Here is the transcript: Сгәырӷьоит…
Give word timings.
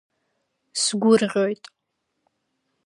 Сгәырӷьоит… 0.81 1.63